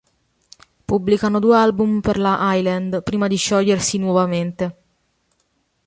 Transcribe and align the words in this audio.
Pubblicano 0.85 1.37
due 1.37 1.55
album 1.57 2.01
per 2.01 2.17
la 2.17 2.39
Island 2.55 3.03
prima 3.03 3.27
di 3.27 3.35
sciogliersi 3.35 3.99
nuovamente. 3.99 4.77